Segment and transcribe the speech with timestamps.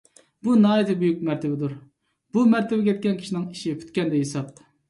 [0.45, 1.75] بۇ ناھايىتى بۈيۈك مەرتىۋىدۇر.
[2.39, 4.69] بۇ مەرتىۋىگە يەتكەن كىشىنىڭ ئىشى پۈتكەندە ھېساب.